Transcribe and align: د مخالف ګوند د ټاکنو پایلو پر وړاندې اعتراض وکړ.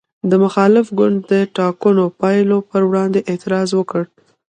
د 0.29 0.31
مخالف 0.43 0.87
ګوند 0.97 1.19
د 1.31 1.33
ټاکنو 1.57 2.05
پایلو 2.19 2.57
پر 2.69 2.81
وړاندې 2.89 3.19
اعتراض 3.31 3.69
وکړ. 3.75 4.01